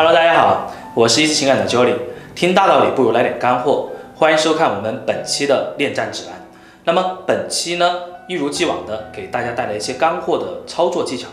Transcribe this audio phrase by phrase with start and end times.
[0.00, 1.92] 哈喽，大家好我是一次情感的 Jolly，
[2.34, 6.40] 听大道理不如来点干货，欢迎收看我们本期的恋战指南。
[6.84, 11.28] 那么本期呢，一如既往的给大家带来一些干货的操作技巧。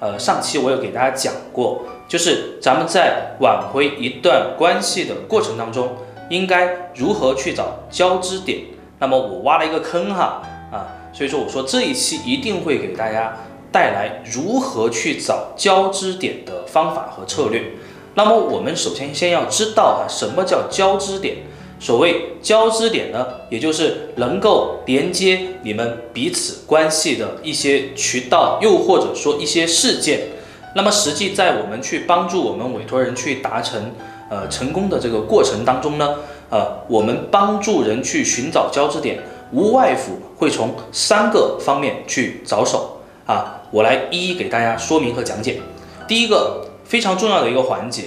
[0.00, 5.88] 呃，上期我有给大家讲过，就是咱们在挽回一段关系的过程当中，
[6.28, 8.62] 应该如何去找交织点。
[8.98, 13.36] 那么我挖了一个坑哈啊，所以说我说这一期一定会给大家
[13.70, 17.62] 带来如何去找交织点的方法和策略。
[18.18, 21.36] 那么我们首先先要知道啊，什么叫交织点？
[21.78, 30.22] 所谓交织点呢，也就是能够连接你们彼此关系的一些渠道，又或者说一些事件。
[30.74, 33.92] 那么实际在我们去帮助我们委托人去达成
[34.28, 36.16] 呃成功的这个过程当中呢，
[36.50, 45.60] 呃，我们帮助人去寻找交织点，无外乎会从三个方面去着手啊，我来一一给大家说明和讲解。
[46.08, 46.64] 第一个。
[46.88, 48.04] 非常重要的一个环节，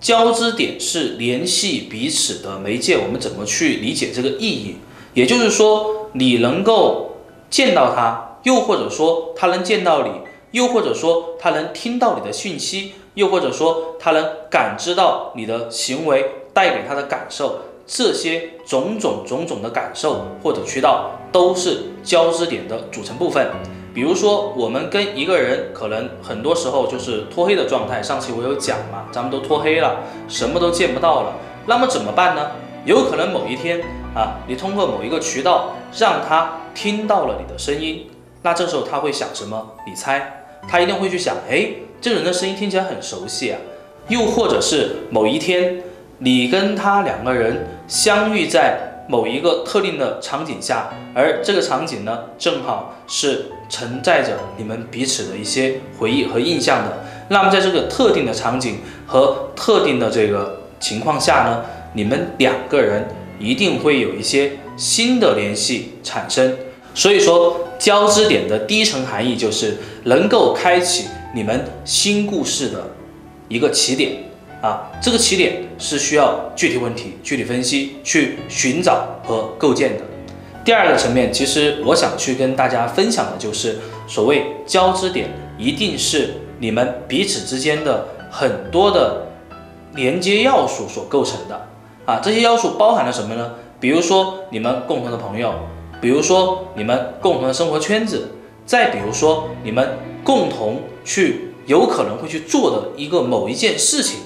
[0.00, 2.96] 交织点是联系彼此的媒介。
[2.96, 4.76] 我们怎么去理解这个意义？
[5.12, 7.16] 也就是说，你能够
[7.50, 10.12] 见到他，又或者说他能见到你，
[10.52, 23.50] 又或者说他能听到你的讯息，又或者说他能感知到你的行为带给他的感受，这些种种种种的感受或者渠道，都是交织点的组成部分。
[23.94, 28.02] 比如说，我们跟一个人可能很多时候就是脱黑的状态。
[28.02, 31.34] 上期我有讲嘛，咱们都脱黑了，什么都见不到了。
[31.66, 32.52] 那么怎么办呢？
[32.86, 33.80] 有可能某一天
[34.14, 38.08] 啊，你通过某一个渠道让他听到了你的声音，
[38.42, 39.72] 那这时候他会想什么？
[39.86, 40.46] 你猜？
[40.66, 41.68] 他一定会去想，哎，
[42.00, 43.58] 这人的声音听起来很熟悉啊。
[44.08, 45.82] 又或者是某一天，
[46.18, 48.91] 你跟他两个人相遇在。
[49.12, 57.04] 某一个特定的场景下，而这个场景呢，正好是承载着你们彼此的一些回忆和印象的。
[57.28, 63.06] 那么，在这个特定的场景和特定的这个情况下呢，你们两个人
[63.38, 66.56] 一定会有一些新的联系产生。
[66.94, 72.92] 所以说，交织点的第一层含义就是能够开启你们新故事的
[73.48, 74.31] 一个起点。
[74.62, 80.04] 啊，这个起点是需要具体问题具体分析去寻找和构建的。
[80.64, 85.28] 第二个层面，其实我想去跟大家分享的就是所谓交织点，
[85.58, 89.26] 一定是你们彼此之间的很多的
[89.94, 91.68] 连接要素所构成的。
[92.06, 93.54] 啊，这些要素包含了什么呢？
[93.80, 95.52] 比如说你们共同的朋友，
[96.00, 98.30] 比如说你们共同的生活圈子，
[98.64, 104.20] 再比如说你们共同去有可能会去做的一个某一件事情。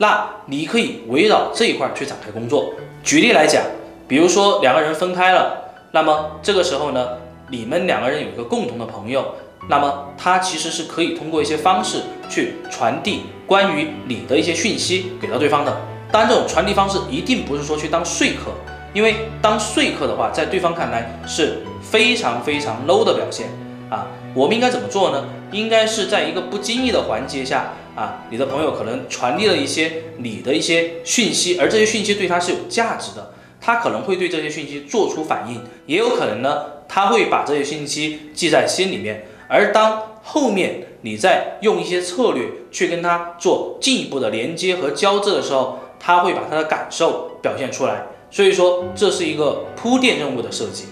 [0.00, 2.72] 那你可以围绕这一块去展开工作。
[3.02, 3.62] 举例来讲，
[4.08, 7.06] 比如说两个人分开了，那么这个时候呢，
[7.50, 9.34] 你们两个人有一个共同的朋友，
[9.68, 11.98] 那么他其实是可以通过一些方式
[12.30, 15.76] 去传递关于你的一些讯息给到对方的。
[16.10, 18.52] 当然，这种传递方式一定不是说去当说客，
[18.94, 23.48] 因为当说客的话，在对方看来是非常非常 low 的表现
[23.90, 24.06] 啊。
[24.34, 25.24] 我们应该怎么做呢？
[25.52, 27.72] 应该是在一个不经意的环节下。
[27.96, 39.26] 啊，你的朋友可能传递了一些你的一些讯息，而这些讯息对他是有价值的，他可能会对这些讯息做出反应，也有可能呢，他会把这些信息记在心里面。
[39.48, 48.06] 而当后面你再用一些策略去跟他做进一步的连接和交织的时候，他会把他的感受表现出来。
[48.30, 50.84] 所以说，这是一个铺垫任务的设计。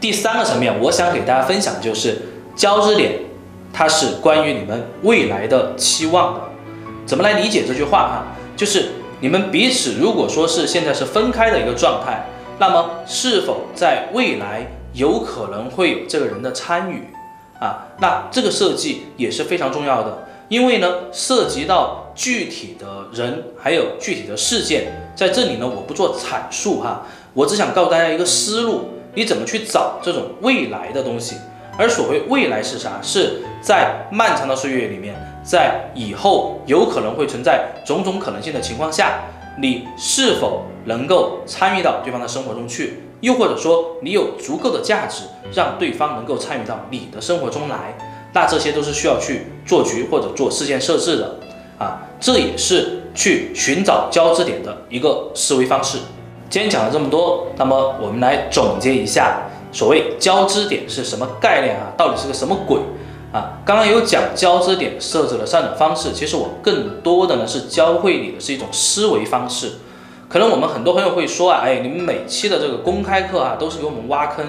[0.00, 2.22] 第三个层面，我想给大家分享就是
[2.56, 3.20] 交织点。
[3.72, 6.40] 它是关于你们未来的期望的，
[7.04, 8.24] 怎么来理解这句话哈？
[8.56, 12.26] 就是你们彼此如果说是现在是分开的一个状态，
[12.58, 17.08] 那么是否在未来有可能会有这个人的参与
[17.60, 17.88] 啊？
[18.00, 27.02] 那这个设计也是非常重要的，因为呢涉及到具体的人还有具体的事件，在这里呢我不做阐述哈，
[27.34, 31.36] 我只想告诉大家一个思路，你怎么去找这种未来的东西。
[31.78, 32.98] 而所谓未来是啥？
[33.02, 39.20] 是在漫长的岁月里面，在以后有可能会存在种种可能性的情况下，
[39.58, 43.02] 你是否能够参与到对方的生活中去？
[43.20, 45.24] 又或者说，你有足够的价值，
[45.54, 47.96] 让对方能够参与到你的生活中来？
[48.32, 51.36] 那这些都是需要去做局或者做事件设置的
[51.78, 55.98] 啊，这也是去寻找交织点的一个思维方式。
[56.48, 59.42] 今天讲了这么多，那么我们来总结一下。
[59.72, 61.92] 所谓交织点是什么概念啊？
[61.96, 62.78] 到底是个什么鬼
[63.32, 63.60] 啊？
[63.64, 69.72] 刚刚有讲交织点设置了三种方式，其实我更多的呢是教会你的是一种思维方式。
[70.28, 74.44] 可能我们很多朋友会说啊，哎，你们每期的这个公开课啊，都是给我们挖坑，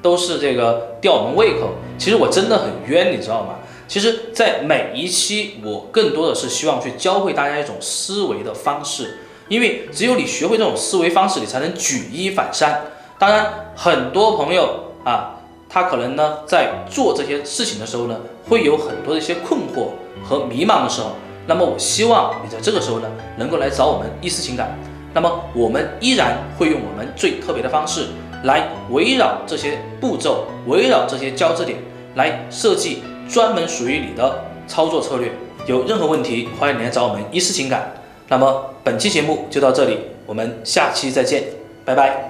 [0.00, 1.74] 都是这个吊我们胃口。
[1.98, 3.56] 其实我真的很冤，你知道吗？
[3.88, 9.20] 其实，在每一期，我更多的是希望去教会大家一种思维的方式。
[9.48, 12.82] 因为只有你学会这种思维方式，你才能举一反三。
[13.18, 15.34] 当然，很多朋友啊，
[15.68, 18.16] 他可能呢在做这些事情的时候呢，
[18.48, 19.88] 会有很多的一些困惑
[20.24, 21.10] 和迷茫的时候。
[21.46, 24.78] 那么，我希望你在这个时候呢，能够来找我们一思情感。
[25.14, 28.06] 那么，我们依然会用我们最特别的方式
[28.44, 31.78] 来围绕这些步骤，围绕这些交织点
[32.14, 35.32] 来设计专门属于你的操作策略。
[35.66, 37.94] 有任何问题，欢迎你来找我们一思情感。
[38.28, 41.42] 那么，本期节目就到这里，我们下期再见，
[41.84, 42.27] 拜拜。